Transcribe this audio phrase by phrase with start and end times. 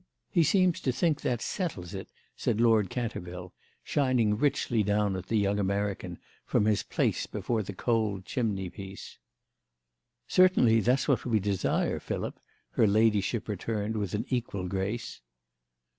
[0.31, 3.53] "He seems to think that settles it," said Lord Canterville,
[3.83, 9.19] shining richly down at the young American from his place before the cold chimney piece.
[10.27, 12.39] "Certainly that's what we desire, Philip,"
[12.71, 15.21] her ladyship returned with an equal grace.